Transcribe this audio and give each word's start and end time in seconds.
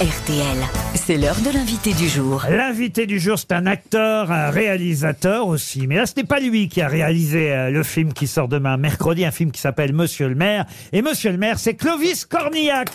RTL. 0.00 0.56
C'est 0.94 1.16
l'heure 1.16 1.40
de 1.40 1.50
l'invité 1.52 1.92
du 1.92 2.08
jour. 2.08 2.44
L'invité 2.48 3.04
du 3.04 3.18
jour, 3.18 3.36
c'est 3.36 3.50
un 3.50 3.66
acteur, 3.66 4.30
un 4.30 4.48
réalisateur 4.48 5.48
aussi. 5.48 5.88
Mais 5.88 5.96
là, 5.96 6.06
ce 6.06 6.12
n'est 6.16 6.24
pas 6.24 6.38
lui 6.38 6.68
qui 6.68 6.80
a 6.80 6.86
réalisé 6.86 7.50
euh, 7.50 7.70
le 7.70 7.82
film 7.82 8.12
qui 8.12 8.28
sort 8.28 8.46
demain, 8.46 8.76
mercredi, 8.76 9.24
un 9.24 9.32
film 9.32 9.50
qui 9.50 9.60
s'appelle 9.60 9.92
Monsieur 9.92 10.28
le 10.28 10.36
maire. 10.36 10.66
Et 10.92 11.02
Monsieur 11.02 11.32
le 11.32 11.36
maire, 11.38 11.58
c'est 11.58 11.74
Clovis 11.74 12.26
Cornillac 12.26 12.94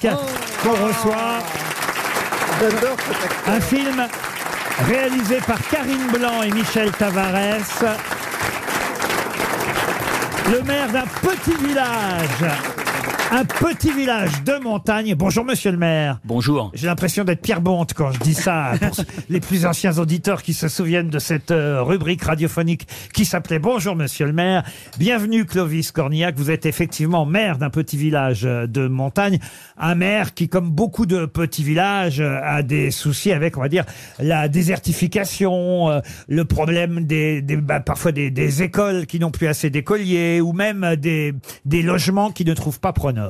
qu'on 0.63 0.71
reçoit. 0.71 1.39
Un 3.47 3.59
film 3.59 4.07
réalisé 4.87 5.39
par 5.45 5.59
Karine 5.67 6.07
Blanc 6.13 6.41
et 6.41 6.51
Michel 6.51 6.89
Tavares. 6.91 7.97
Le 10.49 10.61
maire 10.61 10.89
d'un 10.93 11.05
petit 11.21 11.67
village. 11.67 12.72
Un 13.35 13.45
petit 13.45 13.91
village 13.91 14.43
de 14.43 14.61
montagne. 14.63 15.15
Bonjour, 15.15 15.43
monsieur 15.43 15.71
le 15.71 15.77
maire. 15.77 16.19
Bonjour. 16.23 16.69
J'ai 16.75 16.85
l'impression 16.85 17.23
d'être 17.23 17.41
Pierre 17.41 17.61
Bonte 17.61 17.95
quand 17.95 18.11
je 18.11 18.19
dis 18.19 18.35
ça. 18.35 18.73
Pour 18.79 18.95
les 19.27 19.39
plus 19.39 19.65
anciens 19.65 19.97
auditeurs 19.97 20.43
qui 20.43 20.53
se 20.53 20.67
souviennent 20.67 21.09
de 21.09 21.17
cette 21.17 21.49
euh, 21.49 21.81
rubrique 21.81 22.21
radiophonique 22.21 22.87
qui 23.11 23.25
s'appelait 23.25 23.57
Bonjour 23.57 23.95
Monsieur 23.95 24.27
le 24.27 24.33
maire. 24.33 24.61
Bienvenue 24.99 25.45
Clovis 25.45 25.91
Cornillac. 25.91 26.35
Vous 26.37 26.51
êtes 26.51 26.67
effectivement 26.67 27.25
maire 27.25 27.57
d'un 27.57 27.71
petit 27.71 27.97
village 27.97 28.45
euh, 28.45 28.67
de 28.67 28.87
montagne. 28.87 29.39
Un 29.79 29.95
maire 29.95 30.35
qui, 30.35 30.47
comme 30.47 30.69
beaucoup 30.69 31.07
de 31.07 31.25
petits 31.25 31.63
villages, 31.63 32.19
euh, 32.19 32.37
a 32.43 32.61
des 32.61 32.91
soucis 32.91 33.31
avec, 33.31 33.57
on 33.57 33.61
va 33.61 33.67
dire, 33.69 33.85
la 34.19 34.47
désertification, 34.47 36.03
le 36.27 36.45
problème 36.45 37.03
des, 37.05 37.41
des- 37.41 37.57
bah, 37.57 37.79
parfois 37.79 38.11
des, 38.11 38.29
des 38.29 38.61
écoles 38.61 39.07
qui 39.07 39.19
n'ont 39.19 39.31
plus 39.31 39.47
assez 39.47 39.71
d'écoliers 39.71 40.39
ou 40.39 40.53
même 40.53 40.95
des, 40.97 41.33
des 41.65 41.81
logements 41.81 42.29
qui 42.29 42.45
ne 42.45 42.53
trouvent 42.53 42.79
pas 42.79 42.93
preneurs. 42.93 43.22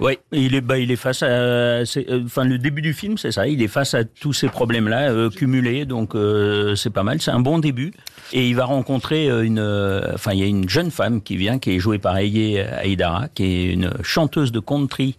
Oui, 0.00 0.18
il 0.32 0.54
est, 0.54 0.60
bah, 0.60 0.78
il 0.78 0.90
est 0.90 0.96
face 0.96 1.22
à, 1.22 1.26
euh, 1.26 1.84
enfin, 2.24 2.44
le 2.44 2.58
début 2.58 2.82
du 2.82 2.92
film, 2.92 3.18
c'est 3.18 3.32
ça. 3.32 3.46
Il 3.46 3.62
est 3.62 3.68
face 3.68 3.94
à 3.94 4.04
tous 4.04 4.32
ces 4.32 4.48
problèmes-là 4.48 5.10
euh, 5.10 5.30
cumulés, 5.30 5.84
donc 5.84 6.14
euh, 6.14 6.74
c'est 6.76 6.90
pas 6.90 7.02
mal. 7.02 7.20
C'est 7.20 7.30
un 7.30 7.40
bon 7.40 7.58
début. 7.58 7.92
Et 8.32 8.48
il 8.48 8.56
va 8.56 8.64
rencontrer 8.64 9.28
euh, 9.28 9.44
une, 9.44 9.58
euh, 9.58 10.14
enfin, 10.14 10.32
il 10.32 10.40
y 10.40 10.42
a 10.42 10.46
une 10.46 10.68
jeune 10.68 10.90
femme 10.90 11.22
qui 11.22 11.36
vient, 11.36 11.58
qui 11.58 11.72
est 11.72 11.78
jouée 11.78 11.98
par 11.98 12.16
Aye 12.16 12.58
Aïdara, 12.60 13.28
qui 13.28 13.44
est 13.44 13.72
une 13.72 13.90
chanteuse 14.02 14.52
de 14.52 14.60
country 14.60 15.16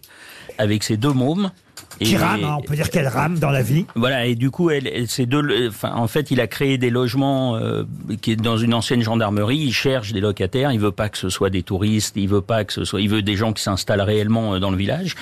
avec 0.58 0.82
ses 0.82 0.96
deux 0.96 1.12
mômes. 1.12 1.50
Qui 2.00 2.14
Et- 2.14 2.16
rame, 2.16 2.44
hein, 2.44 2.56
on 2.58 2.62
peut 2.62 2.74
dire 2.74 2.90
qu'elle 2.90 3.08
rame 3.08 3.38
dans 3.38 3.50
la 3.50 3.62
vie. 3.62 3.86
Voilà, 3.94 4.26
et 4.26 4.34
du 4.34 4.50
coup, 4.50 4.70
elle, 4.70 4.86
elle- 4.86 5.08
ces 5.08 5.24
deux, 5.26 5.68
enfin, 5.68 5.92
en 5.94 6.06
fait, 6.08 6.30
il 6.30 6.40
a 6.40 6.46
créé 6.46 6.76
des 6.78 6.90
logements 6.90 7.56
euh, 7.56 7.84
qui 8.20 8.32
est 8.32 8.36
dans 8.36 8.56
une 8.58 8.74
ancienne 8.74 9.00
gendarmerie. 9.02 9.56
Il 9.58 9.72
cherche 9.72 10.12
des 10.12 10.20
locataires. 10.20 10.72
Il 10.72 10.80
veut 10.80 10.92
pas 10.92 11.08
que 11.08 11.16
ce 11.18 11.28
soit 11.28 11.48
des 11.50 11.62
touristes. 11.62 12.14
Il 12.16 12.28
veut 12.28 12.40
pas 12.42 12.64
que 12.64 12.72
ce 12.72 12.84
soit. 12.84 13.00
Il 13.00 13.08
veut 13.08 13.22
des 13.22 13.36
gens 13.36 13.52
qui 13.52 13.62
s'installent 13.62 14.00
réellement 14.02 14.54
euh, 14.54 14.58
dans 14.58 14.70
le 14.70 14.76
village. 14.76 15.14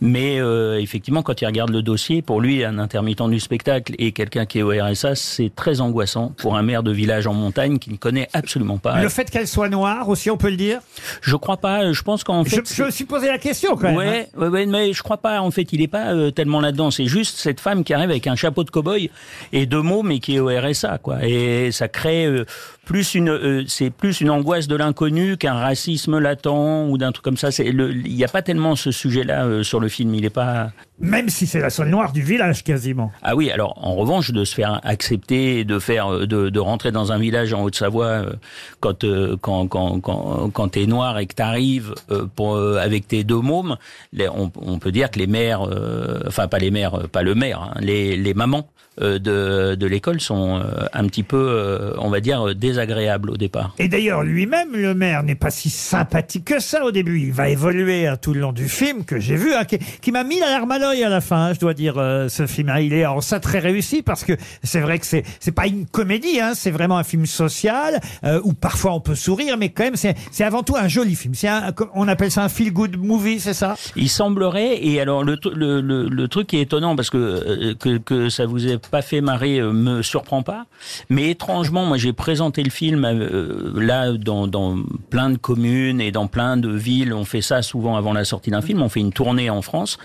Mais 0.00 0.38
euh, 0.40 0.78
effectivement, 0.80 1.22
quand 1.22 1.40
il 1.40 1.46
regarde 1.46 1.70
le 1.70 1.82
dossier, 1.82 2.22
pour 2.22 2.40
lui, 2.40 2.64
un 2.64 2.78
intermittent 2.78 3.20
du 3.28 3.40
spectacle 3.40 3.94
et 3.98 4.12
quelqu'un 4.12 4.46
qui 4.46 4.58
est 4.58 4.62
au 4.62 4.70
RSA, 4.70 5.14
c'est 5.14 5.50
très 5.54 5.80
angoissant 5.80 6.32
pour 6.38 6.56
un 6.56 6.62
maire 6.62 6.82
de 6.82 6.92
village 6.92 7.26
en 7.26 7.34
montagne 7.34 7.78
qui 7.78 7.90
ne 7.90 7.96
connaît 7.96 8.28
absolument 8.32 8.78
pas. 8.78 9.00
Le 9.02 9.08
fait 9.08 9.30
qu'elle 9.30 9.48
soit 9.48 9.68
noire 9.68 10.08
aussi, 10.08 10.30
on 10.30 10.36
peut 10.36 10.50
le 10.50 10.56
dire? 10.56 10.80
Je 11.22 11.36
crois 11.36 11.56
pas. 11.56 11.92
Je 11.92 12.02
pense 12.02 12.24
qu'en 12.24 12.44
fait, 12.44 12.62
je 12.74 12.82
me 12.84 12.90
suis 12.90 13.04
posé 13.04 13.26
la 13.28 13.38
question 13.38 13.76
quand 13.76 13.92
même. 13.96 13.98
hein. 14.36 14.38
Ouais, 14.40 14.48
ouais, 14.48 14.66
mais 14.66 14.92
je 14.92 15.02
crois 15.02 15.16
pas. 15.18 15.40
En 15.40 15.50
fait, 15.50 15.72
il 15.72 15.82
est 15.82 15.88
pas 15.88 16.09
euh, 16.10 16.30
tellement 16.30 16.60
là-dedans. 16.60 16.90
C'est 16.90 17.06
juste 17.06 17.38
cette 17.38 17.60
femme 17.60 17.84
qui 17.84 17.94
arrive 17.94 18.10
avec 18.10 18.26
un 18.26 18.36
chapeau 18.36 18.64
de 18.64 18.70
cow-boy 18.70 19.10
et 19.52 19.66
deux 19.66 19.82
mots, 19.82 20.02
mais 20.02 20.18
qui 20.18 20.36
est 20.36 20.40
au 20.40 20.48
RSA, 20.48 20.98
quoi. 20.98 21.24
Et 21.24 21.70
ça 21.72 21.88
crée 21.88 22.26
euh, 22.26 22.44
plus 22.84 23.14
une, 23.14 23.28
euh, 23.28 23.64
c'est 23.66 23.90
plus 23.90 24.20
une 24.20 24.30
angoisse 24.30 24.68
de 24.68 24.76
l'inconnu 24.76 25.36
qu'un 25.36 25.54
racisme 25.54 26.18
latent 26.18 26.46
ou 26.46 26.98
d'un 26.98 27.12
truc 27.12 27.24
comme 27.24 27.36
ça. 27.36 27.48
Il 27.58 28.02
n'y 28.02 28.24
a 28.24 28.28
pas 28.28 28.42
tellement 28.42 28.76
ce 28.76 28.90
sujet-là 28.90 29.62
sur 29.62 29.80
le 29.80 29.88
film. 29.88 30.14
Il 30.14 30.24
est 30.24 30.30
pas. 30.30 30.70
Même 30.98 31.30
si 31.30 31.46
c'est 31.46 31.60
la 31.60 31.70
seule 31.70 31.88
noire 31.88 32.12
du 32.12 32.20
village 32.20 32.62
quasiment. 32.62 33.10
Ah 33.22 33.34
oui, 33.34 33.50
alors 33.50 33.78
en 33.82 33.94
revanche, 33.94 34.32
de 34.32 34.44
se 34.44 34.54
faire 34.54 34.80
accepter, 34.84 35.64
de 35.64 35.78
faire, 35.78 36.26
de, 36.26 36.50
de 36.50 36.60
rentrer 36.60 36.92
dans 36.92 37.10
un 37.12 37.18
village 37.18 37.54
en 37.54 37.62
Haute-Savoie 37.62 38.26
quand 38.80 39.06
quand 39.40 39.66
quand 39.66 40.00
quand, 40.00 40.50
quand 40.52 40.68
t'es 40.68 40.86
noir 40.86 41.18
et 41.18 41.26
que 41.26 41.34
t'arrives 41.34 41.94
pour 42.36 42.58
avec 42.58 43.08
tes 43.08 43.24
deux 43.24 43.40
mômes, 43.40 43.76
on, 44.18 44.50
on 44.60 44.78
peut 44.78 44.92
dire 44.92 45.10
que 45.10 45.18
les 45.18 45.26
mères, 45.26 45.62
enfin 46.26 46.48
pas 46.48 46.58
les 46.58 46.70
mères, 46.70 46.94
euh, 46.94 47.06
pas 47.06 47.22
le 47.22 47.34
maire, 47.34 47.60
hein, 47.62 47.78
les 47.80 48.16
les 48.16 48.34
mamans 48.34 48.68
euh, 49.00 49.18
de 49.18 49.74
de 49.76 49.86
l'école 49.86 50.20
sont 50.20 50.58
euh, 50.58 50.86
un 50.92 51.06
petit 51.06 51.22
peu, 51.22 51.36
euh, 51.38 51.94
on 51.98 52.10
va 52.10 52.20
dire, 52.20 52.48
euh, 52.48 52.54
désagréables 52.54 53.30
au 53.30 53.36
départ. 53.36 53.72
Et 53.78 53.88
d'ailleurs, 53.88 54.22
lui-même, 54.24 54.72
le 54.74 54.94
maire, 54.94 55.22
n'est 55.22 55.36
pas 55.36 55.50
si 55.50 55.70
sympathique 55.70 56.44
que 56.44 56.60
ça 56.60 56.84
au 56.84 56.90
début. 56.90 57.20
Il 57.20 57.32
va 57.32 57.48
évoluer 57.48 58.06
hein, 58.06 58.16
tout 58.20 58.34
le 58.34 58.40
long 58.40 58.52
du 58.52 58.68
film 58.68 59.04
que 59.04 59.18
j'ai 59.20 59.36
vu, 59.36 59.54
hein, 59.54 59.64
qui, 59.64 59.78
qui 59.78 60.12
m'a 60.12 60.24
mis 60.24 60.40
la 60.40 60.50
larme 60.50 60.70
à 60.72 60.78
l'œil 60.78 61.04
à 61.04 61.08
la 61.08 61.20
fin. 61.20 61.46
hein, 61.46 61.52
je 61.54 61.60
dois 61.60 61.72
dire, 61.74 61.94
euh, 61.98 62.28
ce 62.28 62.46
film, 62.46 62.72
il 62.80 62.92
est 62.92 63.06
en 63.06 63.20
ça 63.20 63.40
très 63.40 63.58
réussi 63.60 64.02
parce 64.02 64.24
que 64.24 64.32
c'est 64.62 64.80
vrai 64.80 64.98
que 64.98 65.06
c'est 65.06 65.22
c'est 65.38 65.52
pas 65.52 65.66
une 65.66 65.86
comédie, 65.86 66.38
c'est 66.54 66.70
vraiment 66.72 66.98
un 66.98 67.04
film 67.04 67.26
social 67.26 68.00
euh, 68.24 68.40
où 68.44 68.52
parfois 68.52 68.92
on 68.92 69.00
peut 69.00 69.14
sourire, 69.14 69.56
mais 69.56 69.68
quand 69.70 69.84
même 69.84 69.96
c'est 69.96 70.16
c'est 70.30 70.44
avant 70.44 70.62
tout 70.62 70.76
un 70.76 70.88
joli 70.88 71.14
film. 71.14 71.34
C'est 71.34 71.48
un, 71.48 71.72
on 71.94 72.08
appelle 72.08 72.30
ça 72.30 72.42
un 72.42 72.48
feel 72.48 72.72
good 72.72 72.96
movie, 72.98 73.40
c'est 73.40 73.54
ça? 73.54 73.76
Il 73.96 74.08
semblerait, 74.08 74.84
et 74.84 75.00
alors 75.00 75.22
le, 75.24 75.36
le, 75.90 76.28
truc 76.28 76.48
qui 76.48 76.56
est 76.58 76.62
étonnant, 76.62 76.96
parce 76.96 77.10
que, 77.10 77.18
euh, 77.18 77.74
que, 77.74 77.98
que 77.98 78.28
ça 78.28 78.46
vous 78.46 78.66
ait 78.66 78.78
pas 78.78 79.02
fait 79.02 79.20
marrer, 79.20 79.58
euh, 79.58 79.72
me 79.72 80.02
surprend 80.02 80.42
pas, 80.42 80.66
mais 81.08 81.30
étrangement, 81.30 81.84
moi 81.84 81.96
j'ai 81.96 82.12
présenté 82.12 82.62
le 82.62 82.70
film 82.70 83.04
euh, 83.04 83.72
là 83.80 84.12
dans, 84.12 84.78
plein 85.10 85.30
de 85.30 85.36
communes 85.36 86.00
et 86.00 86.12
dans 86.12 86.26
plein 86.26 86.56
de 86.56 86.70
villes, 86.70 87.12
on 87.12 87.24
fait 87.24 87.42
ça 87.42 87.62
souvent 87.62 87.96
avant 87.96 88.12
la 88.12 88.24
sortie 88.24 88.50
d'un 88.50 88.62
film, 88.62 88.82
on 88.82 88.88
fait 88.88 89.00
une 89.00 89.12
tournée 89.12 89.50
en 89.50 89.62
France, 89.62 89.98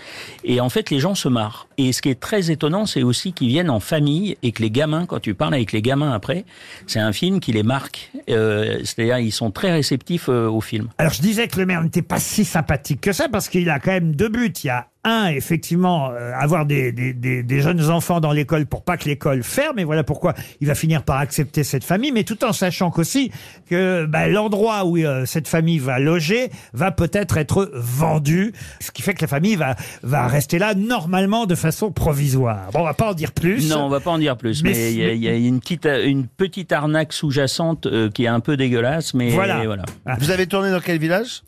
et 0.44 0.60
en 0.60 0.68
fait 0.68 0.90
les 0.90 0.98
gens 0.98 1.14
se 1.14 1.28
marrent. 1.28 1.68
Et 1.78 1.92
ce 1.92 2.02
qui 2.02 2.08
est 2.08 2.20
très 2.20 2.50
étonnant, 2.50 2.86
c'est 2.86 3.02
aussi 3.02 3.32
qu'ils 3.32 3.48
viennent 3.48 3.70
en 3.70 3.80
famille 3.80 4.36
et 4.42 4.52
que 4.52 4.62
les 4.62 4.70
gamins, 4.70 5.06
quand 5.06 5.20
tu 5.20 5.34
parles 5.34 5.54
avec 5.54 5.72
les 5.72 5.82
gamins 5.82 6.12
après, 6.12 6.44
c'est 6.86 7.00
un 7.00 7.12
film 7.12 7.40
qui 7.40 7.52
les 7.52 7.62
marque, 7.62 8.10
c'est-à-dire 8.26 9.18
ils 9.18 9.32
sont 9.32 9.50
très 9.50 9.72
réceptifs 9.72 10.28
au 10.28 10.60
film. 10.60 10.88
Alors 10.98 11.12
je 11.12 11.20
disais 11.20 11.48
que 11.48 11.58
le 11.58 11.66
maire 11.66 11.82
n'était 11.82 12.02
pas 12.02 12.18
si 12.18 12.44
sympathique 12.44 13.00
que 13.00 13.12
ça 13.12 13.28
parce 13.28 13.48
qu'il 13.48 13.68
a 13.70 13.78
quand 13.78 13.92
même 13.92 14.14
deux 14.14 14.28
buts. 14.28 14.52
Il 14.64 14.66
y 14.66 14.70
a 14.70 14.88
un, 15.06 15.28
effectivement, 15.28 16.10
euh, 16.10 16.32
avoir 16.36 16.66
des, 16.66 16.92
des, 16.92 17.12
des, 17.14 17.42
des 17.42 17.60
jeunes 17.60 17.88
enfants 17.90 18.20
dans 18.20 18.32
l'école 18.32 18.66
pour 18.66 18.82
pas 18.82 18.96
que 18.96 19.08
l'école 19.08 19.42
ferme. 19.42 19.78
Et 19.78 19.84
voilà 19.84 20.04
pourquoi 20.04 20.34
il 20.60 20.66
va 20.66 20.74
finir 20.74 21.02
par 21.04 21.18
accepter 21.18 21.64
cette 21.64 21.84
famille, 21.84 22.12
mais 22.12 22.24
tout 22.24 22.44
en 22.44 22.52
sachant 22.52 22.90
qu'aussi 22.90 23.30
que 23.70 24.04
bah, 24.06 24.28
l'endroit 24.28 24.84
où 24.84 24.96
euh, 24.98 25.24
cette 25.24 25.48
famille 25.48 25.78
va 25.78 25.98
loger 25.98 26.50
va 26.74 26.90
peut-être 26.90 27.36
être 27.36 27.70
vendu, 27.74 28.52
ce 28.80 28.90
qui 28.90 29.02
fait 29.02 29.14
que 29.14 29.22
la 29.22 29.28
famille 29.28 29.56
va, 29.56 29.76
va 30.02 30.26
rester 30.26 30.58
là 30.58 30.74
normalement 30.74 31.46
de 31.46 31.54
façon 31.54 31.92
provisoire. 31.92 32.70
Bon, 32.72 32.80
on 32.80 32.84
va 32.84 32.94
pas 32.94 33.10
en 33.10 33.14
dire 33.14 33.32
plus. 33.32 33.70
Non, 33.70 33.84
on 33.84 33.88
va 33.88 34.00
pas 34.00 34.10
en 34.10 34.18
dire 34.18 34.36
plus, 34.36 34.62
Mais 34.62 34.92
il 34.92 34.98
y, 34.98 35.04
a- 35.04 35.12
il 35.12 35.22
y 35.22 35.28
a 35.28 35.34
une 35.36 35.60
petite, 35.60 35.86
une 35.86 36.26
petite 36.26 36.72
arnaque 36.72 37.12
sous-jacente 37.12 37.86
euh, 37.86 38.10
qui 38.10 38.24
est 38.24 38.28
un 38.28 38.40
peu 38.40 38.56
dégueulasse, 38.56 39.14
mais 39.14 39.30
Voilà. 39.30 39.64
voilà. 39.64 39.84
Vous 40.18 40.30
avez 40.30 40.46
tourné 40.46 40.70
dans 40.70 40.80
quel 40.80 40.98
village? 40.98 41.42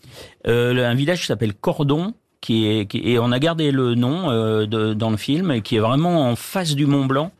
Euh, 0.47 0.73
le- 0.73 0.85
un 0.85 0.95
village 0.95 1.21
qui 1.21 1.27
s'appelle 1.27 1.55
Cordon, 1.55 2.15
qui 2.41 2.67
est, 2.67 2.87
qui- 2.87 3.01
et 3.09 3.19
on 3.19 3.33
a 3.33 3.39
gardé 3.39 3.71
le 3.71 3.95
nom 3.95 4.31
euh, 4.31 4.67
de- 4.67 4.95
dans 4.95 5.11
le 5.11 5.17
film, 5.17 5.61
qui 5.63 5.77
est 5.77 5.81
vraiment 5.81 6.31
en 6.31 6.37
face 6.37 6.75
du 6.75 6.87
Mont 6.87 7.07
Blanc. 7.07 7.33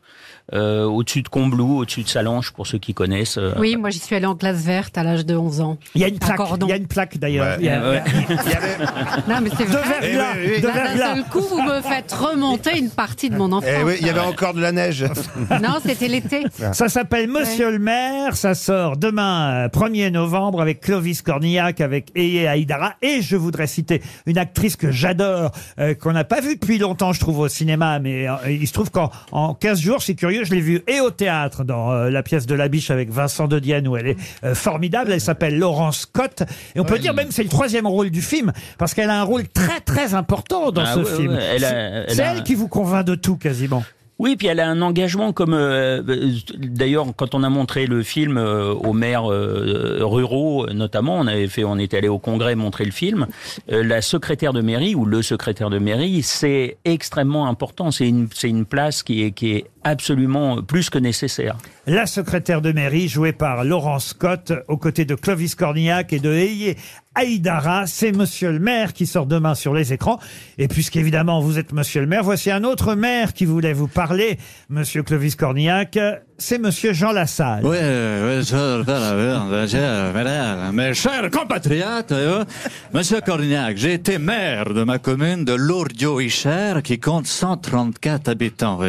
Euh, 0.53 0.83
au-dessus 0.85 1.21
de 1.21 1.27
Combloux, 1.29 1.79
au-dessus 1.79 2.03
de 2.03 2.07
Salange, 2.09 2.51
pour 2.51 2.67
ceux 2.67 2.77
qui 2.77 2.93
connaissent. 2.93 3.37
euh, 3.37 3.53
Oui, 3.57 3.75
moi 3.77 3.89
j'y 3.89 3.99
suis 3.99 4.15
allée 4.15 4.25
en 4.25 4.35
classe 4.35 4.63
verte 4.63 4.97
à 4.97 5.03
l'âge 5.03 5.25
de 5.25 5.35
11 5.35 5.61
ans. 5.61 5.77
Il 5.95 6.01
y 6.01 6.03
a 6.03 6.07
une 6.07 6.19
plaque, 6.19 6.39
il 6.61 6.67
y 6.67 6.71
a 6.71 6.75
une 6.77 6.87
plaque 6.87 7.17
d'ailleurs. 7.17 7.45
Ouais. 7.45 7.55
Il 7.59 7.65
y 7.65 7.69
a- 7.69 7.89
Ouais. 7.89 8.03
Non, 9.27 9.35
mais 9.41 9.49
c'est 9.57 9.65
De 9.65 9.71
vrai. 9.71 9.99
Eh 10.03 10.15
oui, 10.17 10.51
oui. 10.55 10.61
de 10.61 10.67
D'un 10.67 10.97
seul 11.15 11.23
coup, 11.25 11.41
vous 11.41 11.61
me 11.61 11.81
faites 11.81 12.11
remonter 12.11 12.77
une 12.77 12.89
partie 12.89 13.29
de 13.29 13.35
mon 13.37 13.51
enfance. 13.51 13.69
eh 13.79 13.83
oui, 13.83 13.93
il 14.01 14.07
y 14.07 14.09
avait 14.09 14.19
encore 14.19 14.53
de 14.53 14.61
la 14.61 14.71
neige. 14.71 15.05
Non, 15.61 15.77
c'était 15.85 16.07
l'été. 16.07 16.43
Ça 16.73 16.89
s'appelle 16.89 17.27
Monsieur 17.29 17.71
le 17.71 17.79
maire, 17.79 18.35
ça 18.35 18.53
sort 18.55 18.97
demain 18.97 19.65
euh, 19.65 19.67
1er 19.67 20.09
novembre 20.11 20.61
avec 20.61 20.79
Clovis 20.81 21.21
Cornillac, 21.21 21.81
avec 21.81 22.11
Eye 22.15 22.47
Aïdara 22.47 22.93
et 23.01 23.21
je 23.21 23.35
voudrais 23.35 23.67
citer 23.67 24.01
une 24.25 24.37
actrice 24.37 24.75
que 24.75 24.91
j'adore, 24.91 25.51
euh, 25.79 25.93
qu'on 25.95 26.11
n'a 26.13 26.23
pas 26.23 26.41
vue 26.41 26.55
depuis 26.55 26.77
longtemps 26.77 27.13
je 27.13 27.19
trouve 27.19 27.39
au 27.39 27.47
cinéma, 27.47 27.99
mais 27.99 28.27
euh, 28.27 28.33
il 28.49 28.67
se 28.67 28.73
trouve 28.73 28.91
qu'en 28.91 29.11
en 29.31 29.53
15 29.53 29.79
jours, 29.79 30.01
c'est 30.01 30.15
curieux, 30.15 30.38
je 30.43 30.53
l'ai 30.53 30.61
vue 30.61 30.81
et 30.87 30.99
au 30.99 31.09
théâtre 31.11 31.63
dans 31.63 31.91
euh, 31.91 32.09
la 32.09 32.23
pièce 32.23 32.45
de 32.45 32.55
La 32.55 32.67
Biche 32.67 32.91
avec 32.91 33.09
Vincent 33.11 33.47
de 33.47 33.59
Dienne 33.59 33.87
où 33.87 33.95
elle 33.97 34.07
est 34.07 34.17
euh, 34.43 34.55
formidable, 34.55 35.11
elle 35.11 35.21
s'appelle 35.21 35.57
Laurence 35.57 36.01
Scott 36.01 36.43
et 36.75 36.79
on 36.79 36.85
peut 36.85 36.99
dire 36.99 37.13
même 37.13 37.31
c'est 37.31 37.43
le 37.43 37.49
troisième 37.49 37.87
rôle 37.87 38.09
du 38.09 38.21
film 38.21 38.51
parce 38.77 38.93
qu'elle 38.93 39.09
a 39.09 39.19
un 39.19 39.23
rôle 39.23 39.47
très 39.47 39.79
très 39.81 40.13
important 40.13 40.71
dans 40.71 40.83
Ah 40.85 40.93
ce 40.95 40.99
ouais, 40.99 41.05
film. 41.15 41.33
ouais, 41.33 41.43
elle 41.55 41.63
a- 41.65 41.69
C'est- 41.69 41.75
elle 42.09 42.15
C'est 42.15 42.21
a- 42.23 42.33
elle 42.33 42.43
qui 42.43 42.55
vous 42.55 42.67
convainc 42.67 43.05
de 43.05 43.15
tout 43.15 43.37
quasiment. 43.37 43.83
Oui, 44.21 44.35
puis 44.35 44.47
elle 44.47 44.59
a 44.59 44.67
un 44.67 44.81
engagement 44.81 45.31
comme 45.31 45.53
euh, 45.53 46.01
euh, 46.05 46.31
d'ailleurs 46.57 47.05
quand 47.15 47.35
on 47.35 47.43
a 47.43 47.47
montré 47.49 47.85
le 47.87 48.03
film 48.03 48.37
euh, 48.37 48.73
aux 48.73 48.91
maires 48.91 49.31
euh, 49.31 49.99
ruraux 50.01 50.67
notamment, 50.73 51.17
on 51.17 51.25
avait 51.25 51.47
fait, 51.47 51.63
on 51.63 51.77
était 51.77 51.95
allé 51.99 52.09
au 52.09 52.19
congrès 52.19 52.55
montrer 52.55 52.83
le 52.83 52.91
film. 52.91 53.27
euh, 53.71 53.81
la 53.81 54.01
secrétaire 54.01 54.51
de 54.51 54.59
mairie 54.59 54.93
ou 54.93 55.05
le 55.05 55.21
secrétaire 55.21 55.69
de 55.69 55.79
mairie, 55.79 56.21
c'est 56.21 56.77
extrêmement 56.83 57.47
important. 57.47 57.91
C'est 57.91 58.09
une 58.09 58.27
c'est 58.33 58.49
une 58.49 58.65
place 58.65 59.03
qui 59.03 59.23
est 59.23 59.31
qui 59.31 59.51
est 59.53 59.65
absolument 59.83 60.61
plus 60.63 60.89
que 60.89 60.97
nécessaire. 60.97 61.57
La 61.87 62.05
secrétaire 62.05 62.61
de 62.61 62.71
mairie, 62.71 63.07
jouée 63.07 63.33
par 63.33 63.63
Laurent 63.63 63.99
Scott, 63.99 64.53
aux 64.67 64.77
côtés 64.77 65.05
de 65.05 65.15
Clovis 65.15 65.55
Cornillac 65.55 66.13
et 66.13 66.19
de 66.19 66.31
Eye 66.31 66.75
Aïdara. 67.15 67.87
C'est 67.87 68.11
Monsieur 68.11 68.51
le 68.51 68.59
maire 68.59 68.93
qui 68.93 69.05
sort 69.05 69.25
demain 69.25 69.55
sur 69.55 69.73
les 69.73 69.93
écrans. 69.93 70.19
Et 70.57 70.67
puisqu'évidemment 70.67 71.39
vous 71.41 71.57
êtes 71.59 71.73
Monsieur 71.73 72.01
le 72.01 72.07
maire, 72.07 72.23
voici 72.23 72.51
un 72.51 72.63
autre 72.63 72.95
maire 72.95 73.33
qui 73.33 73.45
voulait 73.45 73.73
vous 73.73 73.87
parler, 73.87 74.37
Monsieur 74.69 75.03
Clovis 75.03 75.35
Cornillac. 75.35 75.97
C'est 76.41 76.57
Monsieur 76.57 76.93
Jean 76.93 77.11
Lassalle. 77.11 77.65
Oui, 77.65 77.75
oui, 77.77 78.45
ça, 78.45 78.81
ça, 78.85 79.67
ça, 79.67 80.11
madame, 80.13 80.73
mes 80.73 80.93
chers 80.93 81.29
compatriotes, 81.29 82.13
euh, 82.13 82.45
Monsieur 82.93 83.19
Cornillac, 83.19 83.75
j'ai 83.75 83.95
été 83.95 84.17
maire 84.17 84.73
de 84.73 84.83
ma 84.83 84.99
commune 84.99 85.43
de 85.43 85.53
Lourdes-Isère 85.53 86.81
qui 86.81 86.97
compte 86.97 87.27
134 87.27 88.29
habitants. 88.29 88.79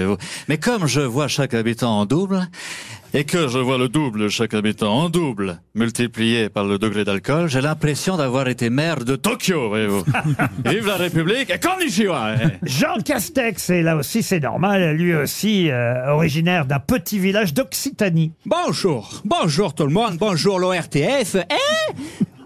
Mais 0.48 0.58
comme 0.58 0.86
je 0.86 1.00
vois 1.00 1.26
chaque 1.26 1.52
habitant 1.54 1.98
en 1.98 2.06
double, 2.06 2.48
et 3.12 3.24
que 3.24 3.48
je 3.48 3.58
vois 3.58 3.78
le 3.78 3.88
double 3.88 4.20
de 4.20 4.28
chaque 4.28 4.54
habitant 4.54 4.92
en 4.92 5.08
double, 5.08 5.60
multiplié 5.74 6.48
par 6.48 6.64
le 6.64 6.78
degré 6.78 7.04
d'alcool, 7.04 7.48
j'ai 7.48 7.60
l'impression 7.60 8.16
d'avoir 8.16 8.48
été 8.48 8.70
maire 8.70 9.04
de 9.04 9.16
Tokyo, 9.16 9.68
voyez-vous. 9.68 10.04
Vive 10.64 10.86
la 10.86 10.96
République 10.96 11.50
et 11.50 11.58
konnichiwa 11.58 12.34
eh. 12.34 12.46
Jean 12.62 12.96
Castex, 13.04 13.70
et 13.70 13.82
là 13.82 13.96
aussi 13.96 14.22
c'est 14.22 14.40
normal, 14.40 14.96
lui 14.96 15.14
aussi 15.14 15.70
euh, 15.70 16.12
originaire 16.12 16.66
d'un 16.66 16.80
petit 16.80 17.18
village 17.18 17.54
d'Occitanie. 17.54 18.32
Bonjour, 18.46 19.22
bonjour 19.24 19.74
tout 19.74 19.86
le 19.86 19.92
monde, 19.92 20.16
bonjour 20.18 20.58
l'ORTF. 20.58 21.34
Et 21.36 21.94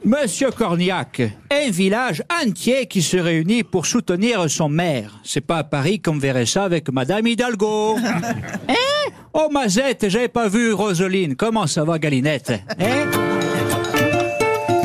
Monsieur 0.05 0.51
Cornillac, 0.51 1.23
un 1.51 1.71
village 1.71 2.23
entier 2.45 2.87
qui 2.87 3.01
se 3.01 3.17
réunit 3.17 3.63
pour 3.63 3.87
soutenir 3.87 4.51
son 4.51 4.69
maire. 4.69 5.19
C'est 5.25 5.41
pas 5.41 5.57
à 5.57 5.65
Paris 5.65 6.01
qu'on 6.01 6.19
verrait 6.19 6.45
ça 6.45 6.65
avec 6.65 6.91
Madame 6.91 7.27
Hidalgo. 7.27 7.97
Hein 8.69 8.94
Oh 9.35 9.49
Mazette, 9.51 10.09
j'avais 10.09 10.29
pas 10.29 10.49
vu 10.49 10.73
Roseline. 10.73 11.35
Comment 11.37 11.67
ça 11.67 11.85
va 11.85 11.99
Galinette? 11.99 12.53
Hein? 12.79 13.11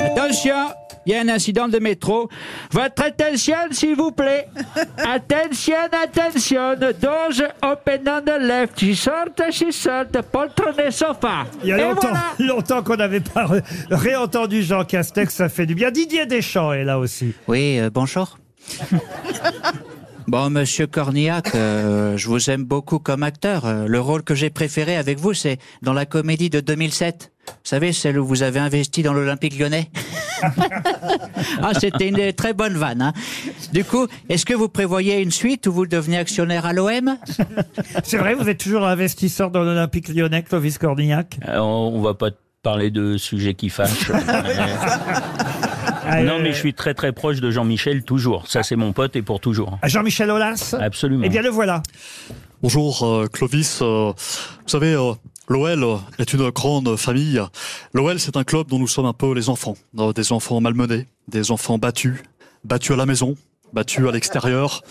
Attention, 0.06 0.56
il 1.06 1.12
y 1.14 1.16
a 1.16 1.22
un 1.22 1.30
incident 1.30 1.68
de 1.68 1.78
métro. 1.80 2.30
Votre 2.72 3.04
attention, 3.04 3.54
s'il 3.72 3.96
vous 3.96 4.12
plaît. 4.12 4.48
Attention, 4.98 5.76
attention. 5.92 6.74
Doge 6.76 7.44
open 7.62 8.02
on 8.08 8.22
the 8.22 8.40
left. 8.42 8.80
She 8.80 8.96
sort, 8.96 9.28
she 9.52 9.72
sort. 9.72 10.06
Poltronné 10.32 10.90
sofa. 10.92 11.46
Il 11.64 11.70
y 11.70 11.74
a 11.74 11.78
Et 11.78 11.82
longtemps, 11.84 12.08
voilà. 12.10 12.24
longtemps 12.54 12.82
qu'on 12.84 12.96
n'avait 12.96 13.20
pas 13.20 13.46
ré- 13.46 13.62
réentendu 13.92 14.64
Jean 14.64 14.84
Castex, 14.84 15.34
ça 15.34 15.50
fait 15.50 15.68
du 15.68 15.76
bien. 15.76 15.92
Didier 15.92 16.26
Deschamps 16.26 16.74
est 16.74 16.84
là 16.84 16.98
aussi. 16.98 17.34
Oui, 17.48 17.80
euh, 17.80 17.90
bonjour. 17.94 18.38
Bon, 20.30 20.52
monsieur 20.52 20.86
Cornillac, 20.86 21.56
euh, 21.56 22.16
je 22.16 22.28
vous 22.28 22.52
aime 22.52 22.64
beaucoup 22.64 23.00
comme 23.00 23.24
acteur. 23.24 23.66
Euh, 23.66 23.88
Le 23.88 24.00
rôle 24.00 24.22
que 24.22 24.36
j'ai 24.36 24.52
préféré 24.52 24.96
avec 24.96 25.18
vous, 25.18 25.34
c'est 25.34 25.58
dans 25.82 25.92
la 25.94 26.06
comédie 26.06 26.52
de 26.52 26.60
2007. 26.60 27.32
Vous 27.48 27.54
savez, 27.64 27.94
celle 27.94 28.20
où 28.20 28.26
vous 28.28 28.44
avez 28.44 28.60
investi 28.60 29.02
dans 29.02 29.14
l'Olympique 29.14 29.58
lyonnais 29.58 29.90
Ah, 31.64 31.72
c'était 31.80 32.10
une 32.10 32.32
très 32.34 32.54
bonne 32.54 32.76
vanne. 32.76 33.02
hein. 33.02 33.14
Du 33.74 33.84
coup, 33.84 34.06
est-ce 34.30 34.46
que 34.46 34.54
vous 34.54 34.70
prévoyez 34.70 35.20
une 35.20 35.32
suite 35.32 35.66
où 35.66 35.74
vous 35.74 35.88
devenez 35.88 36.20
actionnaire 36.20 36.68
à 36.68 36.74
l'OM 36.74 37.18
C'est 38.04 38.18
vrai, 38.18 38.36
vous 38.36 38.48
êtes 38.48 38.60
toujours 38.60 38.86
investisseur 38.86 39.50
dans 39.50 39.64
l'Olympique 39.64 40.10
lyonnais, 40.10 40.44
Clovis 40.44 40.78
Cornillac? 40.78 41.40
Euh, 41.48 41.58
on, 41.58 41.92
on 41.96 42.02
va 42.04 42.14
pas 42.14 42.30
parler 42.62 42.92
de 42.92 43.18
sujets 43.18 43.56
qui 43.56 43.70
fâchent. 43.70 44.12
Ah, 46.12 46.24
non, 46.24 46.34
euh, 46.34 46.40
mais 46.42 46.52
je 46.52 46.58
suis 46.58 46.74
très 46.74 46.94
très 46.94 47.12
proche 47.12 47.40
de 47.40 47.52
Jean-Michel 47.52 48.04
toujours. 48.04 48.48
Ça, 48.48 48.64
c'est 48.64 48.76
mon 48.76 48.94
pote 48.94 49.16
et 49.16 49.22
pour 49.22 49.40
toujours. 49.40 49.78
à 49.82 49.88
Jean-Michel 49.88 50.30
Aulas 50.32 50.76
Absolument. 50.80 51.24
Eh 51.26 51.30
bien, 51.30 51.42
le 51.42 51.50
voilà. 51.50 51.82
Bonjour 52.62 53.04
euh, 53.04 53.28
Clovis. 53.28 53.80
Euh, 53.82 54.12
vous 54.16 54.68
savez, 54.68 54.94
euh, 54.94 55.14
l'OL 55.48 56.00
est 56.18 56.34
une 56.34 56.50
grande 56.50 56.96
famille. 56.98 57.42
L'OL, 57.94 58.20
c'est 58.20 58.38
un 58.38 58.44
club 58.44 58.68
dont 58.68 58.80
nous 58.80 58.88
sommes 58.88 59.06
un 59.06 59.14
peu 59.14 59.34
les 59.34 59.50
enfants. 59.50 59.76
Euh, 59.98 60.14
des 60.14 60.32
enfants 60.32 60.60
malmenés, 60.62 61.08
des 61.28 61.52
enfants 61.52 61.78
battus, 61.78 62.16
battus 62.64 62.92
à 62.92 62.98
la 62.98 63.06
maison, 63.06 63.36
battus 63.74 64.08
à 64.08 64.12
l'extérieur. 64.12 64.82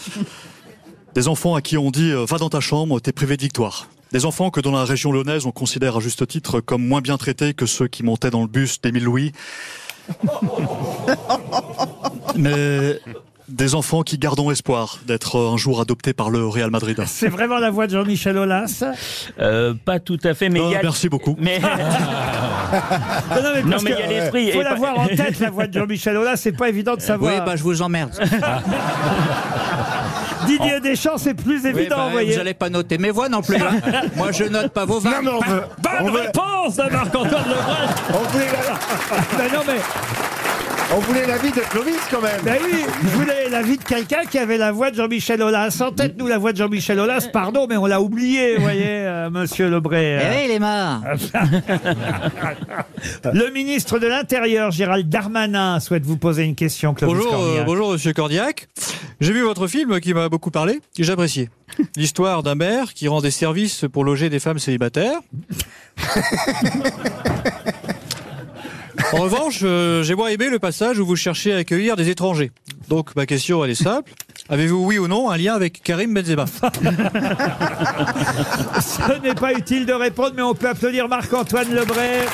Des 1.15 1.29
enfants 1.29 1.55
à 1.55 1.63
qui 1.63 1.77
on 1.77 1.91
dit 1.91 2.11
euh, 2.13 2.25
va 2.25 2.39
dans 2.39 2.49
ta 2.51 2.61
chambre, 2.61 3.01
t'es 3.01 3.13
privé 3.13 3.37
de 3.37 3.43
victoire. 3.43 3.89
Des 4.13 4.25
enfants 4.25 4.51
que 4.51 4.61
dans 4.61 4.73
la 4.73 4.85
région 4.85 5.13
lyonnaise 5.13 5.45
on 5.45 5.51
considère 5.53 5.97
à 5.97 6.01
juste 6.01 6.27
titre 6.27 6.61
comme 6.61 6.87
moins 6.87 7.03
bien 7.03 7.19
traités 7.19 7.53
que 7.53 7.67
ceux 7.67 7.89
qui 7.89 8.03
montaient 8.03 8.31
dans 8.31 8.41
le 8.41 8.47
bus 8.49 8.81
d'Émile 8.81 9.05
Louis. 9.05 9.33
Mais 12.37 13.01
des 13.49 13.75
enfants 13.75 14.03
qui 14.03 14.19
gardons 14.19 14.51
espoir 14.51 14.99
d'être 15.07 15.37
euh, 15.37 15.55
un 15.55 15.57
jour 15.57 15.81
adoptés 15.81 16.13
par 16.13 16.29
le 16.29 16.47
Real 16.47 16.71
Madrid. 16.71 17.03
C'est 17.07 17.29
vraiment 17.29 17.59
la 17.59 17.71
voix 17.71 17.87
de 17.87 17.93
Jean-Michel 17.93 18.37
Aulas 18.37 18.85
Euh, 19.41 19.73
pas 19.87 20.01
tout 20.01 20.19
à 20.23 20.35
fait, 20.35 20.51
mais 20.51 20.61
il 20.61 20.71
y 20.71 20.75
Euh, 20.75 20.81
a. 20.81 20.83
merci 20.83 21.09
beaucoup. 21.09 21.35
Mais, 21.39 21.59
Non, 21.61 23.43
non, 23.43 23.51
mais 23.55 23.63
non, 23.63 23.71
parce 23.71 23.83
mais 23.85 23.93
il 23.93 23.99
y 23.99 24.03
a 24.03 24.07
l'esprit. 24.07 24.53
faut 24.53 24.61
et 24.61 24.65
pas- 24.65 24.71
l'avoir 24.71 24.99
en 24.99 25.07
tête, 25.07 25.41
la 25.41 25.49
voix 25.51 25.67
de 25.67 25.73
Jean-Michel 25.79 26.17
Aulas. 26.19 26.37
C'est 26.37 26.53
pas 26.53 26.69
évident 26.69 26.93
de 26.95 27.01
Oui, 27.01 27.07
savoir. 27.07 27.45
bah 27.47 27.57
je 27.57 27.63
vous 27.63 27.81
emmerde. 27.81 28.11
Didier 30.47 30.81
Deschamps, 30.81 31.19
c'est 31.19 31.35
plus 31.35 31.63
Oui, 31.65 31.71
évident, 31.71 31.97
bah, 31.97 32.05
vous 32.07 32.11
voyez. 32.13 32.33
vous 32.33 32.39
n'allez 32.39 32.55
pas 32.55 32.69
noter 32.71 32.99
mes 32.99 33.11
voix 33.11 33.29
non 33.29 33.43
plus. 33.43 33.57
hein. 33.57 33.81
Moi, 34.17 34.33
je 34.33 34.45
note 34.45 34.69
pas 34.73 34.85
vos 34.85 34.99
vannes. 35.01 35.25
Non, 35.25 35.41
mais 35.41 35.49
on 35.49 35.51
veut. 35.55 35.63
on 36.01 36.05
Bonne 36.05 36.13
veut- 36.15 36.21
réponse 36.21 36.77
de 36.77 36.83
Marc-Antoine 36.91 37.45
Lebrun. 37.49 37.89
on 38.15 38.29
voulait, 38.29 38.47
Ben 39.37 39.53
non, 39.53 39.61
mais, 39.67 39.81
on 40.95 41.01
voulait 41.01 41.27
l'avis 41.27 41.51
de 41.51 41.61
Clovis 41.61 41.95
quand 42.11 42.23
même. 42.23 42.41
ben 42.43 42.57
oui, 42.65 42.81
je 43.03 43.09
voulais 43.09 43.49
l'avis 43.51 43.77
de 43.77 43.85
quelqu'un 43.85 44.25
qui 44.31 44.39
avait 44.39 44.57
la 44.57 44.73
voix 44.73 44.91
de 44.91 44.97
Jean-Michel 44.97 45.43
Aulas. 45.43 45.77
En 45.83 45.93
tête, 45.93 46.17
nous, 46.19 46.27
la 46.27 46.39
voix 46.39 46.53
de 46.53 46.57
Jean-Michel 46.57 46.99
Aulas, 46.99 47.29
pardon, 47.33 47.67
mais 47.69 47.77
on 47.77 47.85
l'a 47.87 48.01
oublié, 48.01 48.57
vous 48.57 48.63
voyez, 48.63 48.85
euh, 48.87 49.29
monsieur 49.31 49.69
Lebré. 49.69 50.19
Eh 50.21 50.37
oui, 50.37 50.43
il 50.47 50.51
est 50.53 50.59
mort. 50.59 51.03
Le 53.33 53.53
ministre 53.53 53.99
de 53.99 54.07
l'Intérieur, 54.07 54.71
Gérald 54.71 55.09
Darmanin, 55.09 55.79
souhaite 55.81 56.05
vous 56.07 56.17
poser 56.17 56.45
une 56.45 56.55
question, 56.55 56.95
Clovis 56.95 57.17
Bonjour, 57.17 57.33
euh, 57.35 57.37
Cornillac. 57.39 57.67
bonjour 57.67 57.93
Monsieur 57.93 58.13
Cordiac. 58.15 58.69
J'ai 59.21 59.33
vu 59.33 59.43
votre 59.43 59.67
film 59.67 60.01
qui 60.01 60.15
m'a 60.15 60.29
beaucoup 60.29 60.51
parlé 60.51 60.81
et 60.97 61.03
j'ai 61.03 61.13
apprécié. 61.13 61.51
L'histoire 61.97 62.43
d'un 62.43 62.55
maire 62.55 62.95
qui 62.95 63.09
rend 63.09 63.21
des 63.21 63.31
services 63.31 63.85
pour 63.93 64.05
loger 64.05 64.31
des 64.31 64.39
femmes 64.41 64.59
célibataires. 64.59 65.19
En 69.13 69.19
revanche, 69.19 69.61
euh, 69.63 70.03
j'ai 70.03 70.15
moins 70.15 70.29
aimé 70.29 70.49
le 70.51 70.59
passage 70.59 70.99
où 70.99 71.07
vous 71.07 71.17
cherchez 71.17 71.53
à 71.53 71.59
accueillir 71.59 71.97
des 71.97 72.09
étrangers. 72.09 72.53
Donc 72.89 73.17
ma 73.17 73.27
question 73.27 73.65
elle 73.65 73.71
est 73.71 73.83
simple. 73.83 74.13
Avez-vous 74.49 74.85
oui 74.85 74.99
ou 74.99 75.09
non 75.09 75.31
un 75.31 75.37
lien 75.37 75.55
avec 75.55 75.83
Karim 75.83 76.15
Benzema? 76.15 76.47
Ce 78.81 79.21
n'est 79.23 79.35
pas 79.35 79.53
utile 79.53 79.85
de 79.87 79.93
répondre, 79.93 80.33
mais 80.37 80.43
on 80.43 80.55
peut 80.55 80.69
applaudir 80.69 81.09
Marc-Antoine 81.09 81.75
Lebray. 81.75 82.27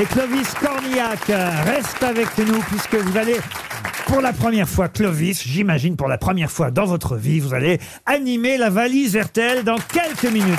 Et 0.00 0.04
Clovis 0.04 0.54
Cornillac 0.60 1.24
reste 1.64 2.02
avec 2.02 2.28
nous 2.38 2.60
puisque 2.70 2.94
vous 2.94 3.16
allez, 3.16 3.36
pour 4.06 4.20
la 4.20 4.34
première 4.34 4.68
fois, 4.68 4.88
Clovis, 4.88 5.42
j'imagine 5.46 5.96
pour 5.96 6.08
la 6.08 6.18
première 6.18 6.50
fois 6.50 6.70
dans 6.70 6.84
votre 6.84 7.16
vie, 7.16 7.40
vous 7.40 7.54
allez 7.54 7.80
animer 8.04 8.58
la 8.58 8.68
valise 8.68 9.16
RTL 9.16 9.64
dans 9.64 9.78
quelques 9.78 10.30
minutes. 10.30 10.58